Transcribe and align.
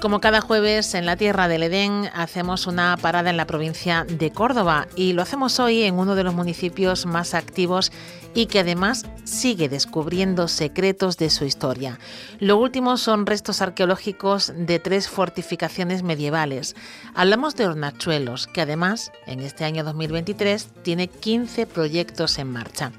Como 0.00 0.22
cada 0.22 0.40
jueves 0.40 0.94
en 0.94 1.04
la 1.04 1.16
Tierra 1.16 1.46
del 1.46 1.62
Edén 1.62 2.08
hacemos 2.14 2.66
una 2.66 2.96
parada 2.96 3.28
en 3.28 3.36
la 3.36 3.46
provincia 3.46 4.06
de 4.08 4.30
Córdoba 4.30 4.88
y 4.96 5.12
lo 5.12 5.20
hacemos 5.20 5.60
hoy 5.60 5.82
en 5.82 5.98
uno 5.98 6.14
de 6.14 6.24
los 6.24 6.32
municipios 6.32 7.04
más 7.04 7.34
activos 7.34 7.92
y 8.34 8.46
que 8.46 8.60
además 8.60 9.06
sigue 9.24 9.68
descubriendo 9.68 10.48
secretos 10.48 11.16
de 11.16 11.30
su 11.30 11.44
historia. 11.44 11.98
Lo 12.38 12.56
último 12.56 12.96
son 12.96 13.26
restos 13.26 13.62
arqueológicos 13.62 14.52
de 14.56 14.78
tres 14.78 15.08
fortificaciones 15.08 16.02
medievales. 16.02 16.76
Hablamos 17.14 17.56
de 17.56 17.66
Hornachuelos, 17.66 18.46
que 18.46 18.60
además 18.60 19.12
en 19.26 19.40
este 19.40 19.64
año 19.64 19.84
2023 19.84 20.68
tiene 20.82 21.08
15 21.08 21.66
proyectos 21.66 22.38
en 22.38 22.50
marcha. 22.52 22.92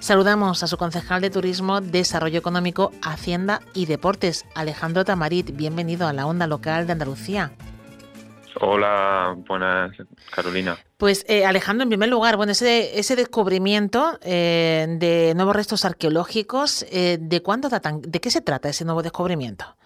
Saludamos 0.00 0.62
a 0.62 0.66
su 0.66 0.76
concejal 0.76 1.22
de 1.22 1.30
Turismo, 1.30 1.80
Desarrollo 1.80 2.38
Económico, 2.38 2.92
Hacienda 3.02 3.62
y 3.72 3.86
Deportes, 3.86 4.44
Alejandro 4.54 5.04
Tamarit. 5.04 5.56
Bienvenido 5.56 6.06
a 6.06 6.12
la 6.12 6.26
onda 6.26 6.46
local 6.46 6.86
de 6.86 6.92
Andalucía. 6.92 7.52
Hola, 8.60 9.36
buenas, 9.48 9.96
Carolina. 10.30 10.78
Pues 10.96 11.24
eh, 11.28 11.44
Alejandro, 11.44 11.82
en 11.82 11.88
primer 11.88 12.08
lugar, 12.08 12.36
bueno, 12.36 12.52
ese, 12.52 12.98
ese 12.98 13.16
descubrimiento 13.16 14.18
eh, 14.22 14.86
de 14.88 15.32
nuevos 15.34 15.56
restos 15.56 15.84
arqueológicos, 15.84 16.86
eh, 16.90 17.18
¿de 17.20 17.42
cuándo 17.42 17.68
datan? 17.68 18.00
¿De 18.02 18.20
qué 18.20 18.30
se 18.30 18.40
trata 18.40 18.68
ese 18.68 18.84
nuevo 18.84 19.02
descubrimiento? 19.02 19.76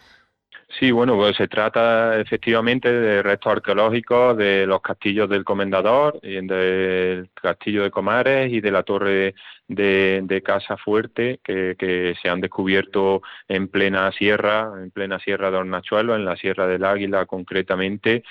Sí, 0.79 0.93
bueno, 0.93 1.17
pues 1.17 1.37
se 1.37 1.49
trata 1.49 2.21
efectivamente 2.21 2.93
de 2.93 3.21
restos 3.21 3.53
arqueológicos 3.55 4.37
de 4.37 4.65
los 4.65 4.81
castillos 4.81 5.29
del 5.29 5.43
Comendador, 5.45 6.21
y 6.23 6.35
del 6.47 7.31
castillo 7.35 7.83
de 7.83 7.91
Comares 7.91 8.53
y 8.53 8.61
de 8.61 8.71
la 8.71 8.85
torre 8.85 9.35
de, 9.67 10.43
Casa 10.45 10.77
Fuerte 10.77 11.41
que, 11.43 12.15
se 12.23 12.29
han 12.29 12.41
descubierto 12.41 13.23
en 13.49 13.67
plena 13.67 14.13
sierra, 14.13 14.71
en 14.81 14.93
plena 14.93 15.19
sierra 15.19 15.51
de 15.51 15.57
Hornachuelo, 15.57 16.15
en 16.15 16.25
la 16.25 16.37
Sierra 16.37 16.69
del 16.69 16.85
Águila 16.85 17.27
concretamente, 17.27 18.23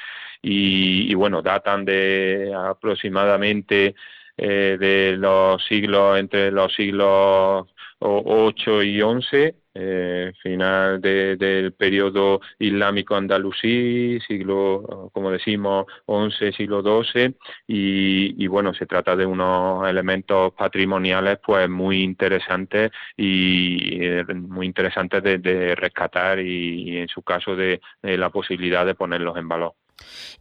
y, 0.41 1.13
bueno, 1.15 1.41
datan 1.41 1.83
de 1.83 2.53
aproximadamente 2.55 3.95
eh, 4.37 4.77
de 4.79 5.17
los 5.17 5.65
siglos, 5.65 6.17
entre 6.17 6.51
los 6.51 6.73
siglos 6.73 7.67
8 7.99 8.83
y 8.83 9.01
11 9.01 9.55
eh, 9.79 10.33
final 10.41 10.99
del 10.99 11.71
periodo 11.73 12.41
islámico 12.57 13.15
andalusí, 13.15 14.19
siglo, 14.27 15.11
como 15.13 15.29
decimos, 15.29 15.85
11, 16.07 16.51
siglo 16.53 16.81
12, 16.81 17.35
y, 17.67 18.47
bueno, 18.47 18.73
se 18.73 18.87
trata 18.87 19.15
de 19.15 19.25
unos 19.25 19.87
elementos 19.87 20.53
patrimoniales 20.53 21.37
pues 21.45 21.69
muy 21.69 22.01
interesantes 22.01 22.91
y 23.15 24.03
eh, 24.03 24.25
muy 24.33 24.65
interesantes 24.65 25.21
de, 25.21 25.75
rescatar 25.75 26.39
y, 26.39 26.97
en 26.97 27.07
su 27.07 27.21
caso 27.21 27.55
de, 27.55 27.79
la 28.01 28.31
posibilidad 28.31 28.83
de 28.83 28.95
ponerlos 28.95 29.37
en 29.37 29.47
valor. 29.47 29.73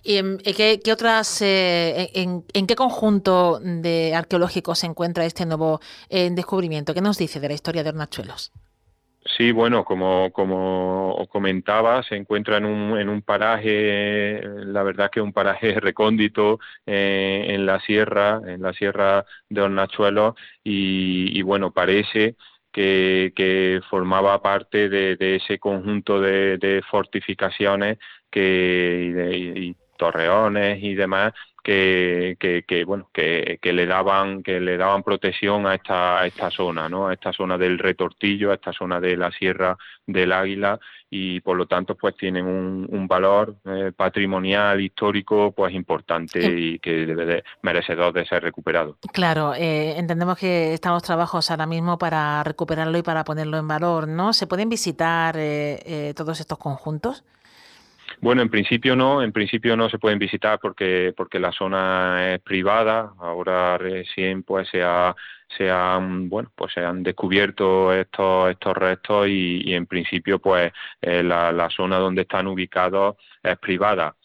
¿Y 0.03 0.17
en, 0.17 0.39
qué, 0.39 0.81
otras, 0.91 1.43
eh, 1.43 2.11
en, 2.15 2.67
qué 2.67 2.75
conjunto 2.75 3.61
de 3.61 4.15
arqueológicos 4.15 4.79
se 4.79 4.87
encuentra 4.87 5.27
este 5.27 5.45
nuevo 5.45 5.81
descubrimiento? 6.09 6.95
¿Qué 6.95 7.03
nos 7.03 7.19
dice 7.19 7.39
de 7.39 7.49
la 7.49 7.55
historia 7.55 7.83
de 7.83 7.91
Hornachuelos? 7.91 8.53
Sí, 9.37 9.51
bueno, 9.51 9.85
como, 9.85 10.31
como 10.33 11.27
comentaba, 11.31 12.03
se 12.05 12.15
encuentra 12.15 12.59
en 12.59 12.65
un, 12.67 12.99
en 12.99 13.09
un 13.09 13.23
paraje, 13.23 14.41
la 14.43 14.83
verdad 14.85 15.11
que 15.11 15.21
un 15.21 15.33
paraje 15.33 15.81
recóndito 15.81 16.61
eh, 16.87 17.47
en 17.49 17.67
la 17.67 17.81
sierra, 17.81 18.41
en 18.47 18.63
la 18.63 18.73
sierra 18.73 19.25
de 19.49 19.61
Hornachuelos, 19.63 20.35
y, 20.63 21.43
bueno, 21.43 21.73
parece 21.73 22.37
que, 22.71 23.33
que 23.35 23.81
formaba 23.91 24.41
parte 24.43 24.89
de, 24.89 25.17
ese 25.37 25.59
conjunto 25.59 26.21
de, 26.21 26.83
fortificaciones 26.89 27.99
que, 28.31 29.55
y 29.57 29.77
torreones 29.97 30.83
y 30.83 30.95
demás 30.95 31.33
que, 31.67 32.65
que, 32.65 32.85
bueno 32.85 33.09
que, 33.13 33.59
que, 33.61 33.73
le 33.73 33.87
daban 33.87 34.45
que 34.45 34.61
le 34.61 34.77
daban 34.77 35.03
protección 35.03 35.67
a 35.67 35.75
esta 35.75 36.21
a 36.21 36.27
esta 36.27 36.49
zona 36.49 36.89
no 36.89 37.09
a 37.09 37.13
esta 37.13 37.33
zona 37.33 37.59
del 37.59 37.81
retortillo 37.81 38.53
a 38.53 38.55
esta 38.55 38.73
zona 38.73 39.01
de 39.01 39.17
la 39.17 39.33
sierra 39.33 39.77
del 40.07 40.31
águila 40.31 40.79
y 41.11 41.41
por 41.41 41.57
lo 41.57 41.67
tanto 41.67 41.97
pues 41.97 42.17
tienen 42.17 42.47
un, 42.47 42.87
un 42.89 43.09
valor 43.09 43.57
eh, 43.65 43.91
patrimonial 43.97 44.81
histórico 44.81 45.51
pues 45.51 45.75
importante 45.75 46.39
y 46.41 46.79
que 46.79 47.05
debe 47.05 47.27
de 47.27 47.45
merecedor 47.63 48.13
de 48.13 48.27
ser 48.27 48.45
recuperado. 48.45 48.99
Claro 49.13 49.53
eh, 49.55 49.99
entendemos 49.99 50.39
que 50.39 50.73
estamos 50.73 51.03
trabajos 51.03 51.51
ahora 51.51 51.67
mismo 51.67 51.99
para 51.99 52.45
recuperarlo 52.45 52.97
y 52.97 53.03
para 53.03 53.25
ponerlo 53.25 53.59
en 53.59 53.67
valor 53.67 54.07
no 54.07 54.33
se 54.33 54.47
pueden 54.47 54.69
visitar 54.69 55.35
eh, 55.37 56.13
todos 56.15 56.39
estos 56.39 56.59
conjuntos 56.59 57.25
bueno, 58.21 58.43
en 58.43 58.49
principio 58.49 58.97
no, 58.97 59.23
en 59.23 59.33
principio 59.33 59.77
no 59.77 59.89
se 59.91 59.99
pueden 59.99 60.19
visitar 60.19 60.59
porque 60.61 61.13
porque 61.17 61.39
la 61.39 61.53
zona 61.53 62.35
es 62.35 62.41
privada. 62.41 63.13
Ahora 63.19 63.79
recién 63.79 64.43
pues 64.43 64.69
se 64.69 64.83
ha 64.83 65.15
han 65.71 66.29
bueno 66.29 66.51
pues 66.55 66.73
se 66.75 66.81
han 66.81 67.03
descubierto 67.03 67.93
estos 67.93 68.51
estos 68.51 68.77
restos 68.77 69.29
y, 69.29 69.75
en 69.75 69.87
principio 69.87 70.39
pues 70.39 70.73
eh, 71.01 71.23
la, 71.23 71.53
la 71.53 71.71
zona 71.71 71.99
donde 71.99 72.23
están 72.23 72.47
ubicados 72.47 73.17
es 73.43 73.57
privada 73.59 74.17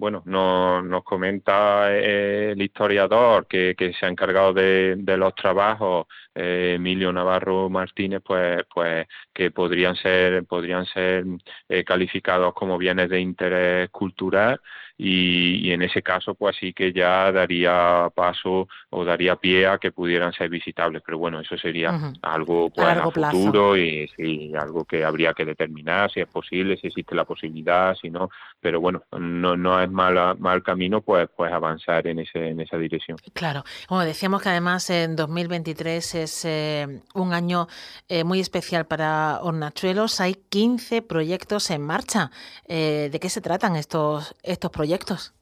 bueno, 0.00 0.22
nos, 0.24 0.82
nos 0.82 1.04
comenta 1.04 1.92
eh, 1.92 2.52
el 2.52 2.62
historiador 2.62 3.46
que, 3.46 3.74
que, 3.76 3.92
se 3.92 4.06
ha 4.06 4.08
encargado 4.08 4.54
de, 4.54 4.96
de 4.96 5.16
los 5.18 5.34
trabajos, 5.34 6.06
eh, 6.34 6.72
Emilio 6.76 7.12
Navarro 7.12 7.68
Martínez, 7.68 8.22
pues, 8.24 8.64
pues 8.72 9.06
que 9.34 9.50
podrían 9.50 9.94
ser, 9.96 10.46
podrían 10.46 10.86
ser 10.86 11.24
eh, 11.68 11.84
calificados 11.84 12.54
como 12.54 12.78
bienes 12.78 13.10
de 13.10 13.20
interés 13.20 13.90
cultural 13.90 14.58
y, 15.02 15.72
en 15.72 15.80
ese 15.80 16.02
caso 16.02 16.34
pues 16.34 16.56
sí 16.60 16.74
que 16.74 16.92
ya 16.92 17.32
daría 17.32 18.10
paso 18.14 18.68
o 18.90 19.04
daría 19.04 19.36
pie 19.36 19.66
a 19.66 19.78
que 19.78 19.92
pudieran 19.92 20.32
ser 20.34 20.50
visitables. 20.50 21.02
Pero 21.04 21.16
bueno 21.16 21.40
eso 21.40 21.56
sería 21.56 22.12
algo 22.20 22.68
pues, 22.68 22.86
a, 22.86 23.10
futuro 23.10 23.78
y, 23.78 24.52
algo 24.60 24.84
que 24.84 25.02
habría 25.02 25.32
que 25.32 25.46
determinar 25.46 26.10
si 26.10 26.20
es 26.20 26.28
posible 26.28 26.76
si 26.76 26.88
existe 26.88 27.14
la 27.14 27.24
posibilidad 27.24 27.94
si 27.94 28.10
no 28.10 28.28
pero 28.60 28.80
bueno 28.80 29.02
no 29.18 29.56
no 29.56 29.80
es 29.80 29.90
mal 29.90 30.38
mal 30.38 30.62
camino 30.62 31.00
pues 31.00 31.28
pues 31.36 31.52
avanzar 31.52 32.06
en 32.06 32.20
ese 32.20 32.48
en 32.48 32.60
esa 32.60 32.76
dirección. 32.76 33.18
Claro. 33.32 33.64
Como 33.88 34.00
decíamos 34.02 34.42
que 34.42 34.48
además 34.48 34.88
en 34.90 35.16
2023 35.16 36.14
es 36.14 36.44
eh, 36.44 37.02
un 37.14 37.32
año 37.32 37.66
eh, 38.08 38.24
muy 38.24 38.40
especial 38.40 38.86
para 38.86 39.40
Hornachuelos. 39.42 40.20
Hay 40.20 40.34
15 40.34 41.02
proyectos 41.02 41.70
en 41.70 41.82
marcha. 41.82 42.30
Eh, 42.68 43.08
de 43.10 43.20
qué 43.20 43.28
se 43.28 43.40
tratan 43.40 43.76
estos 43.76 44.34
estos 44.42 44.70
proyectos 44.70 45.34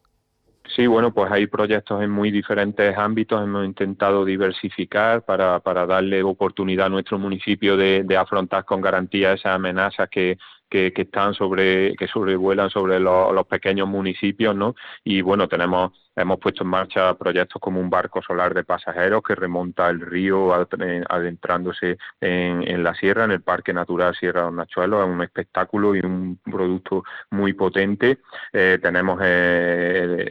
Sí, 0.76 0.86
bueno, 0.86 1.12
pues 1.12 1.30
hay 1.32 1.46
proyectos 1.46 2.02
en 2.02 2.10
muy 2.10 2.30
diferentes 2.30 2.96
ámbitos. 2.96 3.42
Hemos 3.42 3.64
intentado 3.64 4.24
diversificar 4.24 5.24
para, 5.24 5.60
para 5.60 5.86
darle 5.86 6.22
oportunidad 6.22 6.86
a 6.86 6.90
nuestro 6.90 7.18
municipio 7.18 7.76
de, 7.76 8.04
afrontar 8.16 8.64
con 8.64 8.80
garantía 8.80 9.32
esas 9.32 9.54
amenazas 9.54 10.08
que, 10.10 10.38
que, 10.68 10.92
están 10.94 11.34
sobre, 11.34 11.94
que 11.96 12.06
sobrevuelan 12.06 12.70
sobre 12.70 13.00
los, 13.00 13.46
pequeños 13.46 13.88
municipios, 13.88 14.54
¿no? 14.54 14.74
Y 15.04 15.22
bueno, 15.22 15.48
tenemos, 15.48 15.92
hemos 16.14 16.38
puesto 16.38 16.64
en 16.64 16.70
marcha 16.70 17.14
proyectos 17.14 17.60
como 17.60 17.80
un 17.80 17.88
barco 17.88 18.20
solar 18.22 18.52
de 18.54 18.64
pasajeros 18.64 19.22
que 19.22 19.34
remonta 19.34 19.88
el 19.88 20.00
río 20.00 20.52
adentrándose 20.52 21.98
en, 22.20 22.62
en 22.68 22.82
la 22.82 22.94
sierra, 22.94 23.24
en 23.24 23.30
el 23.30 23.42
Parque 23.42 23.72
Natural 23.72 24.14
Sierra 24.14 24.46
de 24.46 24.52
Nachuelos, 24.52 25.06
es 25.06 25.14
un 25.14 25.22
espectáculo 25.22 25.94
y 25.94 26.00
un 26.00 26.38
producto 26.44 27.04
muy 27.30 27.52
potente. 27.52 28.18
Eh, 28.52 28.78
tenemos 28.82 29.18
eh, 29.22 30.28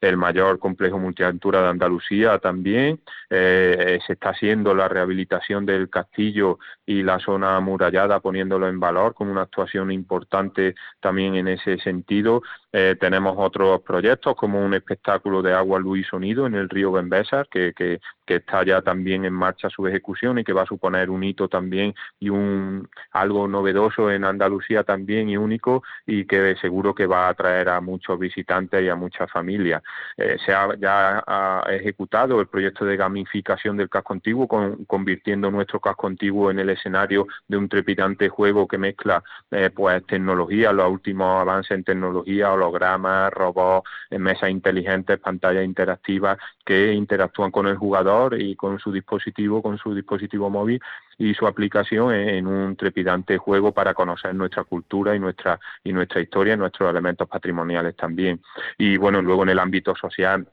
el 0.00 0.16
mayor 0.16 0.58
complejo 0.58 0.98
multiaventura 0.98 1.62
de 1.62 1.68
Andalucía 1.68 2.38
también. 2.38 3.00
Eh, 3.30 3.98
se 4.06 4.12
está 4.14 4.30
haciendo 4.30 4.74
la 4.74 4.88
rehabilitación 4.88 5.66
del 5.66 5.90
castillo 5.90 6.58
y 6.86 7.02
la 7.02 7.18
zona 7.18 7.56
amurallada 7.56 8.20
poniéndolo 8.20 8.68
en 8.68 8.80
valor 8.80 9.14
con 9.14 9.28
una 9.28 9.42
actuación 9.42 9.90
importante 9.90 10.74
también 11.00 11.34
en 11.34 11.48
ese 11.48 11.78
sentido. 11.78 12.42
Eh, 12.72 12.96
tenemos 13.00 13.34
otros 13.38 13.80
proyectos 13.82 14.36
como 14.36 14.64
un 14.64 14.74
espectáculo 14.74 15.42
de 15.42 15.54
agua, 15.54 15.78
luz 15.78 16.00
y 16.00 16.04
sonido 16.04 16.46
en 16.46 16.54
el 16.54 16.68
río 16.68 16.92
Benbésar 16.92 17.48
que, 17.50 17.72
que, 17.74 18.00
que 18.28 18.36
está 18.36 18.62
ya 18.62 18.82
también 18.82 19.24
en 19.24 19.32
marcha 19.32 19.70
su 19.70 19.86
ejecución 19.86 20.38
y 20.38 20.44
que 20.44 20.52
va 20.52 20.62
a 20.62 20.66
suponer 20.66 21.08
un 21.08 21.24
hito 21.24 21.48
también 21.48 21.94
y 22.20 22.28
un 22.28 22.86
algo 23.10 23.48
novedoso 23.48 24.10
en 24.10 24.22
Andalucía 24.24 24.84
también 24.84 25.30
y 25.30 25.38
único 25.38 25.82
y 26.06 26.26
que 26.26 26.54
seguro 26.60 26.94
que 26.94 27.06
va 27.06 27.26
a 27.26 27.30
atraer 27.30 27.70
a 27.70 27.80
muchos 27.80 28.18
visitantes 28.18 28.82
y 28.82 28.90
a 28.90 28.96
muchas 28.96 29.30
familias. 29.30 29.82
Eh, 30.18 30.36
se 30.44 30.52
ha 30.52 30.76
ya 30.76 31.24
ejecutado 31.70 32.38
el 32.38 32.48
proyecto 32.48 32.84
de 32.84 32.98
gamificación 32.98 33.78
del 33.78 33.88
casco 33.88 34.12
antiguo, 34.12 34.46
con, 34.46 34.84
convirtiendo 34.84 35.50
nuestro 35.50 35.80
casco 35.80 36.06
antiguo 36.06 36.50
en 36.50 36.58
el 36.58 36.68
escenario 36.68 37.26
de 37.48 37.56
un 37.56 37.66
trepidante 37.66 38.28
juego 38.28 38.68
que 38.68 38.76
mezcla 38.76 39.22
eh, 39.50 39.70
pues 39.74 40.04
tecnología, 40.04 40.70
los 40.72 40.92
últimos 40.92 41.40
avances 41.40 41.70
en 41.70 41.84
tecnología, 41.84 42.52
hologramas, 42.52 43.32
robots, 43.32 43.88
mesas 44.10 44.50
inteligentes, 44.50 45.18
pantallas 45.18 45.64
interactivas 45.64 46.36
que 46.66 46.92
interactúan 46.92 47.50
con 47.50 47.66
el 47.66 47.78
jugador 47.78 48.17
y 48.38 48.56
con 48.56 48.78
su 48.78 48.92
dispositivo, 48.92 49.62
con 49.62 49.78
su 49.78 49.94
dispositivo 49.94 50.50
móvil 50.50 50.80
y 51.16 51.34
su 51.34 51.46
aplicación 51.46 52.14
en 52.14 52.46
un 52.46 52.76
trepidante 52.76 53.38
juego 53.38 53.72
para 53.72 53.94
conocer 53.94 54.34
nuestra 54.34 54.64
cultura 54.64 55.14
y 55.14 55.18
nuestra 55.18 55.58
y 55.84 55.92
nuestra 55.92 56.20
historia, 56.20 56.56
nuestros 56.56 56.90
elementos 56.90 57.28
patrimoniales 57.28 57.96
también. 57.96 58.40
Y 58.76 58.96
bueno, 58.96 59.22
luego 59.22 59.42
en 59.42 59.50
el 59.50 59.58
ámbito 59.58 59.94
social 59.94 60.46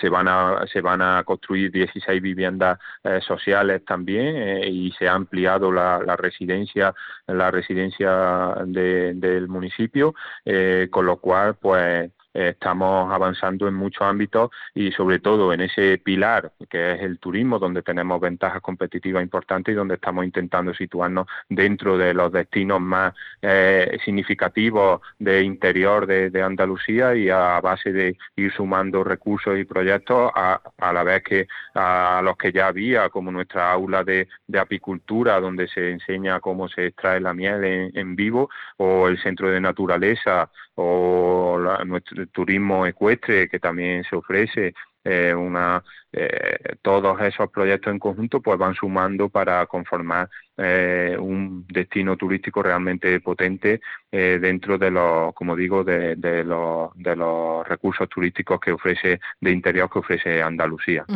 se 0.00 0.08
van 0.08 0.28
a 0.28 0.64
se 0.72 0.80
van 0.80 1.02
a 1.02 1.22
construir 1.24 1.70
16 1.70 2.22
viviendas 2.22 2.78
eh, 3.04 3.20
sociales 3.20 3.84
también 3.84 4.36
eh, 4.36 4.68
y 4.68 4.92
se 4.92 5.08
ha 5.08 5.14
ampliado 5.14 5.70
la, 5.70 5.98
residencia 6.16 6.94
la 7.26 7.50
residencia 7.50 8.54
del 8.64 9.48
municipio 9.48 10.14
eh, 10.44 10.88
con 10.90 11.06
lo 11.06 11.18
cual 11.18 11.56
pues 11.56 12.10
estamos 12.32 13.12
avanzando 13.12 13.68
en 13.68 13.74
muchos 13.74 14.02
ámbitos 14.02 14.50
y 14.74 14.92
sobre 14.92 15.18
todo 15.18 15.52
en 15.52 15.62
ese 15.62 15.98
pilar 15.98 16.52
que 16.68 16.92
es 16.92 17.02
el 17.02 17.18
turismo, 17.18 17.58
donde 17.58 17.82
tenemos 17.82 18.20
ventajas 18.20 18.60
competitivas 18.60 19.22
importantes 19.22 19.72
y 19.72 19.76
donde 19.76 19.94
estamos 19.94 20.24
intentando 20.24 20.74
situarnos 20.74 21.26
dentro 21.48 21.98
de 21.98 22.14
los 22.14 22.32
destinos 22.32 22.80
más 22.80 23.14
eh, 23.40 23.98
significativos 24.04 25.00
de 25.18 25.42
interior 25.42 26.06
de, 26.06 26.42
Andalucía 26.42 27.14
y 27.14 27.28
a 27.28 27.60
base 27.60 27.92
de 27.92 28.16
ir 28.34 28.52
sumando 28.52 29.04
recursos 29.04 29.56
y 29.58 29.64
proyectos 29.64 30.32
a, 30.34 30.60
a 30.78 30.92
la 30.92 31.04
vez 31.04 31.22
que 31.22 31.46
a 31.74 32.20
los 32.22 32.36
que 32.36 32.52
ya 32.52 32.66
había, 32.66 33.08
como 33.08 33.30
nuestra 33.30 33.72
aula 33.72 34.04
de, 34.04 34.28
apicultura, 34.58 35.40
donde 35.40 35.68
se 35.68 35.90
enseña 35.90 36.40
cómo 36.40 36.68
se 36.68 36.86
extrae 36.86 37.20
la 37.20 37.34
miel 37.34 37.90
en, 37.94 38.16
vivo, 38.16 38.50
o 38.76 39.08
el 39.08 39.20
centro 39.22 39.50
de 39.50 39.60
naturaleza, 39.60 40.50
o 40.74 41.58
nuestro 41.84 42.21
turismo 42.28 42.86
ecuestre 42.86 43.48
que 43.48 43.58
también 43.58 44.04
se 44.04 44.16
ofrece 44.16 44.74
eh, 45.04 45.34
una 45.34 45.82
eh, 46.14 46.76
todos 46.82 47.18
esos 47.22 47.50
proyectos 47.50 47.90
en 47.90 47.98
conjunto 47.98 48.42
pues 48.42 48.58
van 48.58 48.74
sumando 48.74 49.30
para 49.30 49.64
conformar 49.64 50.28
eh, 50.58 51.16
un 51.18 51.66
destino 51.66 52.18
turístico 52.18 52.62
realmente 52.62 53.18
potente 53.20 53.80
eh, 54.10 54.38
dentro 54.38 54.76
de 54.76 54.90
los 54.90 55.32
como 55.32 55.56
digo 55.56 55.82
de, 55.84 56.16
de, 56.16 56.44
los, 56.44 56.90
de 56.96 57.16
los 57.16 57.66
recursos 57.66 58.10
turísticos 58.10 58.60
que 58.60 58.72
ofrece 58.72 59.20
de 59.40 59.50
interior 59.50 59.88
que 59.90 60.00
ofrece 60.00 60.42
Andalucía. 60.42 61.06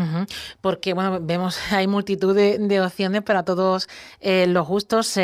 Porque 0.62 0.94
bueno 0.94 1.18
vemos 1.20 1.60
hay 1.72 1.86
multitud 1.86 2.34
de, 2.34 2.56
de 2.58 2.80
opciones 2.80 3.20
para 3.20 3.42
todos 3.42 3.90
los 4.22 4.66
gustos 4.66 5.18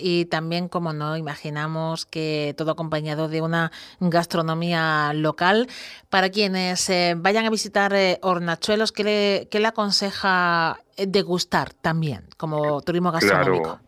y 0.00 0.24
también 0.30 0.68
como 0.68 0.94
no 0.94 1.18
imaginamos 1.18 2.06
que 2.06 2.54
todo 2.56 2.70
acompañado 2.70 3.28
de 3.28 3.42
una 3.42 3.72
gastronomía 4.00 5.12
local. 5.12 5.68
Para 6.08 6.30
quienes 6.30 6.90
vayan 7.18 7.44
a 7.44 7.50
visitar 7.50 7.92
Hornachuelos 8.22 8.92
que 8.92 9.04
le 9.04 9.48
¿qué 9.50 9.60
le 9.60 9.68
aconseja 9.68 10.78
degustar 10.96 11.72
también 11.74 12.24
como 12.36 12.80
turismo 12.82 13.12
gastronómico? 13.12 13.80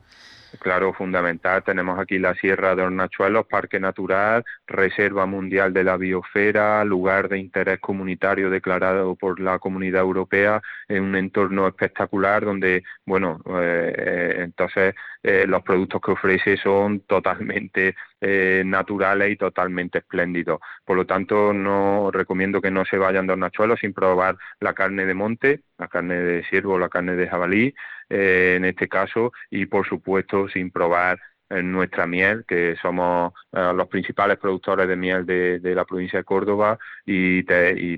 Claro, 0.58 0.92
fundamental. 0.92 1.62
Tenemos 1.62 1.98
aquí 1.98 2.18
la 2.18 2.34
Sierra 2.34 2.74
de 2.74 2.82
Hornachuelos, 2.82 3.46
Parque 3.46 3.78
Natural, 3.78 4.44
Reserva 4.66 5.24
Mundial 5.24 5.72
de 5.72 5.84
la 5.84 5.96
Biosfera, 5.96 6.84
lugar 6.84 7.28
de 7.28 7.38
interés 7.38 7.78
comunitario 7.80 8.50
declarado 8.50 9.14
por 9.14 9.38
la 9.38 9.58
Comunidad 9.60 10.02
Europea, 10.02 10.60
en 10.88 11.04
un 11.04 11.14
entorno 11.14 11.68
espectacular 11.68 12.44
donde, 12.44 12.82
bueno, 13.06 13.40
eh, 13.46 13.94
eh, 13.96 14.34
entonces 14.38 14.94
eh, 15.22 15.44
los 15.46 15.62
productos 15.62 16.00
que 16.00 16.12
ofrece 16.12 16.56
son 16.56 17.00
totalmente 17.00 17.94
naturales 18.20 19.32
y 19.32 19.36
totalmente 19.36 19.98
espléndidos. 19.98 20.60
Por 20.84 20.96
lo 20.96 21.06
tanto, 21.06 21.52
no 21.52 22.10
recomiendo 22.10 22.60
que 22.60 22.70
no 22.70 22.84
se 22.84 22.98
vayan 22.98 23.26
de 23.26 23.32
Hornachuelos 23.32 23.80
sin 23.80 23.92
probar 23.94 24.36
la 24.60 24.74
carne 24.74 25.06
de 25.06 25.14
monte, 25.14 25.62
la 25.78 25.88
carne 25.88 26.16
de 26.16 26.44
ciervo, 26.44 26.78
la 26.78 26.88
carne 26.88 27.16
de 27.16 27.28
jabalí, 27.28 27.74
eh, 28.10 28.54
en 28.56 28.64
este 28.64 28.88
caso, 28.88 29.32
y 29.50 29.66
por 29.66 29.86
supuesto 29.86 30.48
sin 30.48 30.70
probar 30.70 31.18
en 31.50 31.72
nuestra 31.72 32.06
miel, 32.06 32.44
que 32.46 32.76
somos 32.80 33.32
eh, 33.52 33.72
los 33.74 33.88
principales 33.88 34.38
productores 34.38 34.88
de 34.88 34.96
miel 34.96 35.26
de, 35.26 35.60
la 35.74 35.84
provincia 35.84 36.20
de 36.20 36.24
Córdoba 36.24 36.78
y, 37.04 37.42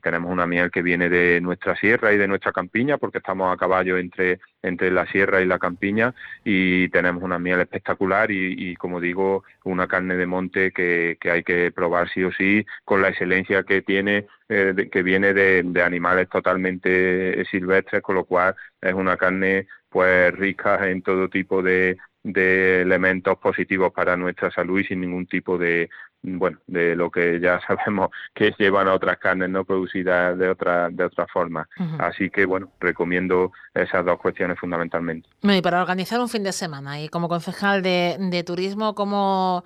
tenemos 0.01 0.33
una 0.33 0.47
miel 0.47 0.71
que 0.71 0.83
viene 0.83 1.09
de 1.09 1.41
nuestra 1.41 1.77
sierra 1.77 2.13
y 2.13 2.19
de 2.19 2.27
nuestra 2.27 2.53
campiña, 2.53 2.99
porque 2.99 3.19
estamos 3.19 3.53
a 3.53 3.57
caballo 3.57 3.99
entre, 3.99 4.41
entre 4.63 4.91
la 4.91 5.07
sierra 5.07 5.43
y 5.43 5.47
la 5.47 5.59
campiña 5.59 6.15
y 6.45 6.89
tenemos 6.89 7.23
una 7.23 7.39
miel 7.39 7.61
espectacular 7.61 8.31
y, 8.31 8.75
como 8.77 9.01
digo, 9.01 9.45
una 9.65 9.87
carne 9.87 10.17
de 10.17 10.27
monte 10.27 10.73
que, 10.73 11.19
hay 11.31 11.43
que 11.45 11.71
probar 11.73 12.09
sí 12.11 12.25
o 12.25 12.33
sí 12.33 12.65
con 12.85 13.03
la 13.03 13.09
excelencia 13.11 13.63
que 13.65 13.83
tiene, 13.83 14.27
eh, 14.49 14.89
que 14.91 15.03
viene 15.03 15.35
de, 15.35 15.63
de 15.65 15.83
animales 15.83 16.29
totalmente 16.29 17.45
silvestres, 17.51 18.03
con 18.03 18.17
lo 18.17 18.25
cual 18.25 18.55
es 18.81 18.95
una 18.95 19.17
carne 19.17 19.67
pues 19.89 20.35
rica 20.35 20.89
en 20.89 21.03
todo 21.03 21.29
tipo 21.29 21.63
de, 21.63 21.99
de 22.23 22.83
elementos 22.83 23.39
positivos 23.39 23.93
para 23.93 24.17
nuestra 24.17 24.51
salud 24.51 24.81
y 24.81 24.85
sin 24.85 25.01
ningún 25.01 25.27
tipo 25.27 25.59
de 25.59 25.91
bueno 26.23 26.59
de 26.69 26.95
lo 26.95 27.11
que 27.11 27.41
ya 27.41 27.61
sabemos 27.67 28.11
que 28.35 28.55
llevan 28.59 28.89
a 28.89 28.95
otras 28.95 29.19
carnes 29.19 29.51
no 29.51 29.65
producidas 29.65 30.39
de 30.39 30.49
otra 30.49 30.89
de 30.91 31.05
otra 31.05 31.27
forma. 31.27 31.69
Así 31.99 32.31
que 32.31 32.47
bueno 32.47 32.71
recomiendo 32.81 33.53
esas 33.75 34.05
dos 34.05 34.19
cuestiones 34.19 34.59
fundamentalmente. 34.59 35.29
Y 35.43 35.63
para 35.63 35.81
organizar 35.81 36.21
un 36.21 36.29
fin 36.29 36.45
de 36.45 36.53
semana 36.53 37.01
y 37.01 37.09
como 37.09 37.29
concejal 37.29 37.83
de, 37.83 38.17
de 38.19 38.45
turismo 38.45 38.95
cómo 38.95 39.65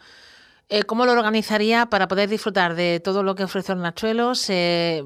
eh, 0.68 0.82
¿Cómo 0.82 1.06
lo 1.06 1.12
organizaría 1.12 1.86
para 1.86 2.08
poder 2.08 2.28
disfrutar 2.28 2.74
de 2.74 2.98
todo 2.98 3.22
lo 3.22 3.36
que 3.36 3.44
ofrece 3.44 3.70
Hornachuelos 3.70 4.50
eh, 4.50 5.04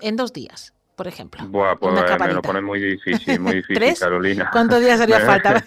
en 0.00 0.16
dos 0.16 0.32
días? 0.32 0.72
Por 0.94 1.08
ejemplo? 1.08 1.42
Buah, 1.46 1.76
pues 1.76 1.94
me 1.94 2.32
lo 2.34 2.42
pones 2.42 2.62
muy 2.62 2.80
difícil, 2.80 3.40
muy 3.40 3.54
difícil, 3.56 3.94
Carolina. 4.00 4.50
¿Cuántos 4.52 4.80
días 4.80 5.00
haría 5.00 5.20
falta? 5.26 5.64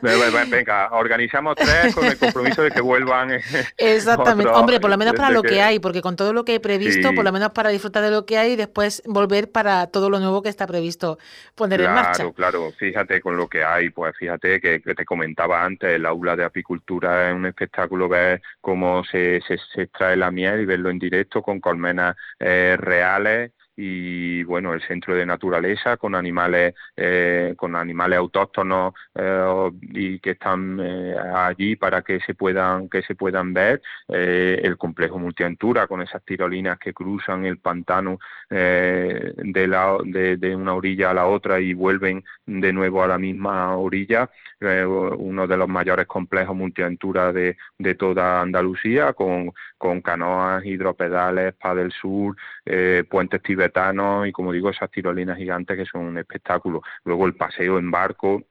Venga, 0.50 0.90
organizamos 0.92 1.56
tres 1.56 1.94
con 1.94 2.06
el 2.06 2.16
compromiso 2.16 2.62
de 2.62 2.70
que 2.70 2.80
vuelvan. 2.80 3.32
Eh, 3.32 3.40
Exactamente. 3.76 4.52
Hombre, 4.52 4.80
por 4.80 4.90
lo 4.90 4.96
menos 4.96 5.14
para 5.14 5.30
lo 5.30 5.42
que... 5.42 5.60
hay, 5.60 5.78
porque 5.78 6.00
con 6.00 6.16
todo 6.16 6.32
lo 6.32 6.44
que 6.44 6.56
he 6.56 6.60
previsto, 6.60 7.12
por 7.12 7.24
lo 7.24 7.32
menos 7.32 7.50
para 7.50 7.70
disfrutar 7.70 8.02
de 8.02 8.10
lo 8.10 8.24
que 8.24 8.38
hay 8.38 8.52
y 8.52 8.56
después 8.56 9.02
volver 9.06 9.50
para 9.50 9.88
todo 9.88 10.10
lo 10.10 10.20
nuevo 10.20 10.42
que 10.42 10.48
está 10.48 10.66
previsto 10.66 11.18
poner 11.54 11.80
en 11.80 11.92
marcha. 11.92 12.30
Claro, 12.32 12.32
claro. 12.32 12.72
Fíjate 12.78 13.20
con 13.20 13.36
lo 13.36 13.48
que 13.48 13.64
hay, 13.64 13.90
pues 13.90 14.16
fíjate 14.16 14.60
que, 14.60 14.80
te 14.80 15.04
comentaba 15.04 15.64
antes, 15.64 15.90
el 15.90 16.06
aula 16.06 16.36
de 16.36 16.44
apicultura 16.44 17.28
es 17.28 17.34
un 17.34 17.46
espectáculo 17.46 18.08
ver 18.08 18.40
cómo 18.60 19.04
se, 19.04 19.40
se, 19.46 19.58
se 19.74 19.82
extrae 19.82 20.16
la 20.16 20.30
miel 20.30 20.60
y 20.60 20.66
verlo 20.66 20.90
en 20.90 20.98
directo 20.98 21.42
con 21.42 21.60
colmenas 21.60 22.16
eh, 22.38 22.76
reales 22.78 23.52
y 23.80 24.42
bueno 24.42 24.74
el 24.74 24.82
centro 24.82 25.14
de 25.14 25.24
naturaleza 25.24 25.96
con 25.98 26.16
animales 26.16 26.74
eh, 26.96 27.54
con 27.56 27.76
animales 27.76 28.18
autóctonos 28.18 28.92
eh, 29.14 29.70
y 29.92 30.18
que 30.18 30.30
están 30.32 30.80
eh, 30.82 31.14
allí 31.16 31.76
para 31.76 32.02
que 32.02 32.18
se 32.18 32.34
puedan 32.34 32.88
que 32.88 33.02
se 33.02 33.14
puedan 33.14 33.54
ver 33.54 33.80
el 34.08 34.76
complejo 34.76 35.18
multiaventura 35.18 35.86
con 35.86 36.02
esas 36.02 36.24
tirolinas 36.24 36.78
que 36.78 36.92
cruzan 36.92 37.44
el 37.44 37.58
pantano 37.58 38.18
de, 38.48 39.66
la, 39.68 39.96
de, 40.02 40.56
una 40.56 40.74
orilla 40.74 41.10
a 41.10 41.14
la 41.14 41.26
otra 41.26 41.60
y 41.60 41.74
vuelven 41.74 42.24
de 42.46 42.72
nuevo 42.72 43.02
a 43.02 43.06
la 43.06 43.18
misma 43.18 43.76
orilla 43.76 44.28
uno 44.60 45.46
de 45.46 45.56
los 45.56 45.68
mayores 45.68 46.06
complejos 46.06 46.56
multiaventura 46.56 47.32
de, 47.32 47.56
de 47.78 47.94
toda 47.94 48.40
Andalucía 48.40 49.12
con, 49.12 49.52
con 49.76 50.00
canoas 50.00 50.64
hidropedales 50.64 51.54
del 51.74 51.92
sur 51.92 52.36
puentes 53.08 53.42
tibetanos 53.42 53.67
y 54.26 54.32
como 54.32 54.52
digo 54.52 54.70
esas 54.70 54.90
tirolinas 54.90 55.38
gigantes 55.38 55.76
que 55.76 55.86
son 55.86 56.02
un 56.06 56.18
espectáculo. 56.18 56.82
Luego 57.04 57.26
el 57.26 57.34
paseo 57.34 57.78
en 57.78 57.90
barco 57.90 58.42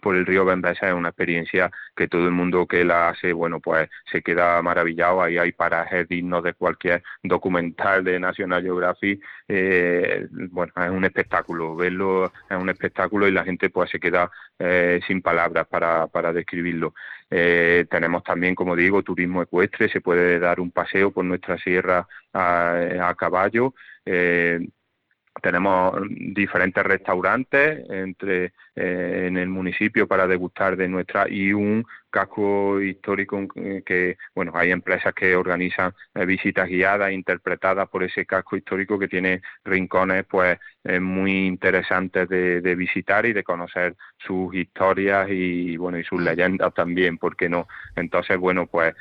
por 0.00 0.16
el 0.16 0.24
río 0.24 0.44
Bembesa 0.44 0.88
es 0.88 0.94
una 0.94 1.10
experiencia 1.10 1.70
que 1.94 2.08
todo 2.08 2.24
el 2.24 2.30
mundo 2.30 2.66
que 2.66 2.84
la 2.84 3.10
hace, 3.10 3.32
bueno, 3.32 3.60
pues 3.60 3.90
se 4.10 4.22
queda 4.22 4.62
maravillado. 4.62 5.22
Ahí 5.22 5.36
hay 5.36 5.52
parajes 5.52 6.08
dignos 6.08 6.42
de 6.42 6.54
cualquier 6.54 7.02
documental 7.22 8.02
de 8.02 8.18
National 8.18 8.62
Geographic. 8.62 9.22
Eh, 9.48 10.26
bueno, 10.50 10.72
es 10.76 10.90
un 10.90 11.04
espectáculo, 11.04 11.76
verlo 11.76 12.32
es 12.48 12.56
un 12.56 12.70
espectáculo 12.70 13.28
y 13.28 13.32
la 13.32 13.44
gente 13.44 13.68
pues 13.68 13.90
se 13.90 14.00
queda 14.00 14.30
eh, 14.58 15.00
sin 15.06 15.20
palabras 15.20 15.66
para, 15.68 16.06
para 16.06 16.32
describirlo. 16.32 16.94
Eh, 17.30 17.86
tenemos 17.90 18.22
también, 18.24 18.54
como 18.54 18.76
digo, 18.76 19.02
turismo 19.02 19.42
ecuestre, 19.42 19.88
se 19.88 20.00
puede 20.00 20.38
dar 20.38 20.60
un 20.60 20.70
paseo 20.70 21.10
por 21.10 21.24
nuestra 21.24 21.58
sierra 21.58 22.06
a, 22.32 23.08
a 23.08 23.14
caballo. 23.14 23.74
Eh, 24.04 24.60
tenemos 25.40 25.94
diferentes 26.10 26.84
restaurantes 26.84 27.88
entre 27.88 28.52
eh, 28.76 29.24
en 29.26 29.38
el 29.38 29.48
municipio 29.48 30.06
para 30.06 30.26
degustar 30.26 30.76
de 30.76 30.88
nuestra 30.88 31.28
y 31.28 31.52
un 31.52 31.86
casco 32.12 32.80
histórico 32.80 33.40
eh, 33.56 33.82
que 33.84 34.16
bueno 34.34 34.52
hay 34.54 34.70
empresas 34.70 35.12
que 35.14 35.34
organizan 35.34 35.92
eh, 36.14 36.24
visitas 36.24 36.68
guiadas 36.68 37.10
interpretadas 37.12 37.88
por 37.88 38.04
ese 38.04 38.24
casco 38.26 38.56
histórico 38.56 38.98
que 38.98 39.08
tiene 39.08 39.42
rincones 39.64 40.24
pues 40.30 40.58
muy 41.00 41.46
interesantes 41.46 42.28
de, 42.28 42.74
visitar 42.74 43.24
y 43.24 43.32
de 43.32 43.44
conocer 43.44 43.94
sus 44.18 44.52
historias 44.52 45.28
y 45.30 45.76
bueno 45.76 45.96
y 45.96 46.02
sus 46.02 46.20
leyendas 46.20 46.74
también 46.74 47.18
porque 47.18 47.48
no 47.48 47.68
entonces 47.94 48.36
bueno 48.36 48.66
pues 48.66 48.92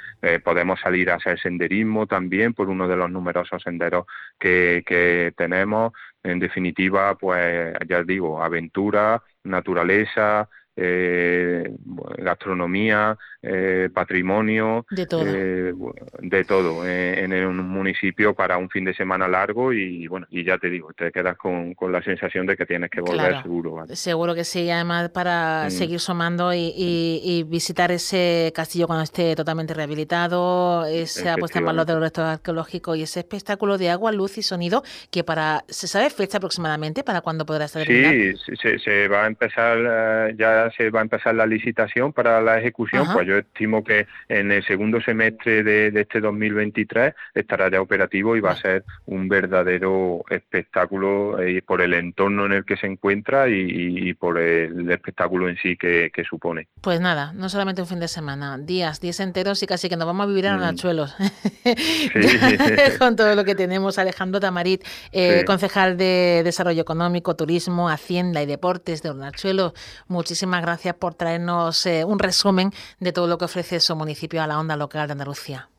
podemos 0.43 0.79
salir 0.79 1.09
a 1.09 1.15
hacer 1.15 1.39
senderismo 1.39 2.05
también 2.05 2.53
por 2.53 2.69
uno 2.69 2.87
de 2.87 2.97
los 2.97 3.09
numerosos 3.09 3.63
senderos 3.63 4.05
que, 4.39 4.83
que 4.85 5.33
tenemos. 5.35 5.93
En 6.23 6.39
definitiva, 6.39 7.15
pues 7.15 7.73
ya 7.87 8.03
digo, 8.03 8.43
aventura, 8.43 9.23
naturaleza, 9.43 10.49
eh, 10.75 11.75
gastronomía, 12.17 13.17
eh, 13.43 13.89
patrimonio, 13.91 14.85
de 14.91 15.07
todo, 15.07 15.23
eh, 15.25 15.73
de 16.19 16.45
todo 16.45 16.87
eh, 16.87 17.23
en 17.23 17.33
un 17.33 17.57
municipio 17.67 18.35
para 18.35 18.59
un 18.59 18.69
fin 18.69 18.85
de 18.85 18.93
semana 18.93 19.27
largo 19.27 19.73
y 19.73 20.05
bueno, 20.07 20.27
y 20.29 20.43
ya 20.43 20.59
te 20.59 20.69
digo, 20.69 20.93
te 20.93 21.11
quedas 21.11 21.37
con, 21.37 21.73
con 21.73 21.91
la 21.91 22.03
sensación 22.03 22.45
de 22.45 22.55
que 22.55 22.67
tienes 22.67 22.91
que 22.91 23.01
volver 23.01 23.41
seguro. 23.41 23.83
Seguro 23.93 24.35
que 24.35 24.43
sí, 24.43 24.69
además 24.69 25.09
para 25.09 25.65
mm. 25.65 25.71
seguir 25.71 25.99
sumando 25.99 26.53
y, 26.53 26.71
y, 26.77 27.43
visitar 27.47 27.91
ese 27.91 28.51
castillo 28.53 28.85
cuando 28.85 29.03
esté 29.03 29.35
totalmente 29.35 29.73
rehabilitado, 29.73 30.85
esa 30.85 31.35
puesta 31.37 31.57
en 31.57 31.65
valor 31.65 31.87
de 31.87 31.93
los 31.93 32.01
restos 32.03 32.25
arqueológicos 32.25 32.95
y 32.95 33.03
ese 33.03 33.21
espectáculo 33.21 33.79
de 33.79 33.89
agua, 33.89 34.11
luz 34.11 34.37
y 34.37 34.43
sonido 34.43 34.83
que 35.09 35.23
para, 35.23 35.63
¿se 35.67 35.87
sabe 35.87 36.11
fecha 36.11 36.37
aproximadamente 36.37 37.03
para 37.03 37.21
cuándo 37.21 37.43
podrá 37.45 37.65
estar 37.65 37.87
Sí, 37.87 38.33
se, 38.61 38.77
se 38.77 39.07
va 39.07 39.23
a 39.23 39.27
empezar 39.27 40.35
ya 40.37 40.60
se 40.69 40.89
va 40.89 40.99
a 40.99 41.03
empezar 41.03 41.35
la 41.35 41.45
licitación 41.45 42.13
para 42.13 42.41
la 42.41 42.59
ejecución, 42.59 43.07
pues 43.13 43.27
yo 43.27 43.37
estimo 43.37 43.83
que 43.83 44.07
en 44.29 44.51
el 44.51 44.65
segundo 44.65 45.01
semestre 45.01 45.63
de, 45.63 45.87
este 45.99 46.19
2023 46.19 47.13
estará 47.33 47.69
ya 47.69 47.81
operativo 47.81 48.35
y 48.35 48.41
va 48.41 48.51
a 48.51 48.55
ser 48.55 48.83
un 49.05 49.27
verdadero 49.27 50.23
espectáculo 50.29 51.41
eh, 51.41 51.61
por 51.61 51.81
el 51.81 51.93
entorno 51.93 52.45
en 52.45 52.53
el 52.53 52.65
que 52.65 52.77
se 52.77 52.87
encuentra 52.87 53.49
y, 53.49 54.13
por 54.13 54.37
el 54.37 54.89
espectáculo 54.91 55.49
en 55.49 55.57
sí 55.57 55.77
que, 55.77 56.11
supone. 56.29 56.67
Pues 56.81 57.01
nada, 57.01 57.33
no 57.33 57.49
solamente 57.49 57.81
un 57.81 57.87
fin 57.87 57.99
de 57.99 58.07
semana, 58.07 58.59
días, 58.59 59.01
días 59.01 59.19
enteros 59.19 59.63
y 59.63 59.67
casi 59.67 59.89
que 59.89 59.97
nos 59.97 60.05
vamos 60.05 60.25
a 60.25 60.27
vivir 60.27 60.45
en 60.45 60.57
mm. 60.57 60.61
Con 62.99 63.15
todo 63.15 63.35
lo 63.35 63.43
que 63.43 63.55
tenemos, 63.55 63.97
Alejandro 63.97 64.39
Tamarit, 64.39 64.83
eh, 65.11 65.43
concejal 65.45 65.97
de 65.97 66.41
Desarrollo 66.43 66.81
Económico, 66.81 67.35
Turismo, 67.35 67.89
Hacienda 67.89 68.41
y 68.41 68.45
Deportes 68.45 69.01
de 69.01 69.09
Hornachuelos. 69.09 69.73
Muchísimas 70.07 70.50
muchísimas 70.51 70.61
gracias 70.67 70.95
por 70.95 71.13
traernos 71.13 71.85
eh, 71.85 72.03
un 72.03 72.19
resumen 72.19 72.71
de 72.99 73.13
todo 73.13 73.27
lo 73.27 73.37
que 73.37 73.45
ofrece 73.45 73.79
su 73.79 73.95
municipio 73.95 74.43
a 74.43 74.47
la 74.47 74.59
onda 74.59 74.75
local 74.75 75.07
de 75.07 75.13
Andalucía. 75.13 75.69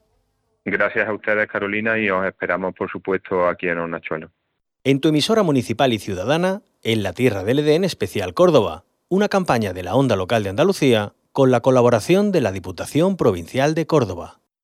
Gracias 0.64 1.06
a 1.06 1.12
ustedes, 1.12 1.46
Carolina, 1.46 1.98
y 1.98 2.08
os 2.08 2.24
esperamos, 2.24 2.74
por 2.74 2.90
supuesto, 2.90 3.46
aquí 3.48 3.68
en 3.68 3.76
Hornachuelo. 3.76 4.30
En 4.84 5.00
tu 5.00 5.08
emisora 5.08 5.42
municipal 5.42 5.92
y 5.92 5.98
ciudadana, 5.98 6.62
en 6.82 7.02
la 7.02 7.12
Tierra 7.12 7.44
del 7.44 7.58
Edén 7.58 7.84
Especial 7.84 8.32
Córdoba, 8.32 8.84
una 9.10 9.28
campaña 9.28 9.74
de 9.74 9.82
la 9.82 9.94
onda 9.94 10.16
local 10.16 10.42
de 10.42 10.50
Andalucía 10.50 11.12
con 11.32 11.50
la 11.50 11.60
colaboración 11.60 12.32
de 12.32 12.40
la 12.40 12.50
Diputación 12.50 13.18
Provincial 13.18 13.74
de 13.74 13.86
Córdoba. 13.86 14.40